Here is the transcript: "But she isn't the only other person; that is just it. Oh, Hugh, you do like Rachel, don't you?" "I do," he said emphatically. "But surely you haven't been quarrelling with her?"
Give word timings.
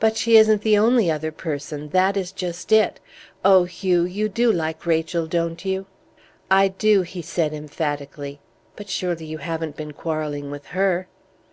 "But 0.00 0.16
she 0.16 0.36
isn't 0.36 0.62
the 0.62 0.76
only 0.76 1.12
other 1.12 1.30
person; 1.30 1.90
that 1.90 2.16
is 2.16 2.32
just 2.32 2.72
it. 2.72 2.98
Oh, 3.44 3.62
Hugh, 3.66 4.02
you 4.04 4.28
do 4.28 4.50
like 4.50 4.84
Rachel, 4.84 5.28
don't 5.28 5.64
you?" 5.64 5.86
"I 6.50 6.66
do," 6.66 7.02
he 7.02 7.22
said 7.22 7.54
emphatically. 7.54 8.40
"But 8.74 8.88
surely 8.88 9.26
you 9.26 9.38
haven't 9.38 9.76
been 9.76 9.92
quarrelling 9.92 10.50
with 10.50 10.66
her?" 10.74 11.06